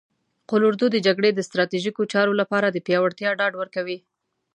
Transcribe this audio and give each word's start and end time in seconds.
قول 0.49 0.61
اردو 0.67 0.85
د 0.91 0.97
جګړې 1.05 1.29
د 1.33 1.39
ستراتیژیکو 1.47 2.09
چارو 2.13 2.33
لپاره 2.41 2.67
د 2.69 2.77
پیاوړتیا 2.85 3.29
ډاډ 3.39 3.53
ورکوي. 3.57 3.97